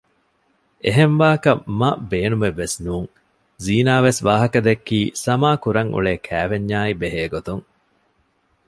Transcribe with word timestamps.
އެހެން 0.83 1.15
ވާކަށް 1.21 1.63
މަ 1.79 1.89
ބޭނުމެއްވެސް 2.11 2.77
ނޫން 2.85 3.09
ޒީނާ 3.63 3.93
ވެސް 4.05 4.19
ވާހަކަ 4.27 4.59
ދެއްކީ 4.65 4.99
ސަމާ 5.25 5.49
ކުރަން 5.63 5.89
އުޅޭ 5.93 6.13
ކައިވެންޏާއި 6.27 6.93
ބެހޭގޮތުން 7.01 7.63